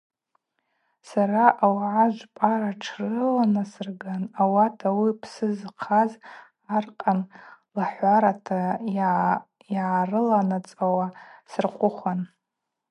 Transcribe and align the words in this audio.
Сара 1.09 1.45
ауагӏа 1.63 2.05
жвпӏара 2.15 2.71
тшрыланасырган 2.79 4.23
ауат 4.41 4.77
ауи 4.89 5.11
псы 5.21 5.47
зхъаз 5.57 6.11
аркъан 6.75 7.19
лахӏварата 7.75 8.59
йгӏарыланацӏауа 9.69 11.07
сырхъвыхуан. 11.51 12.19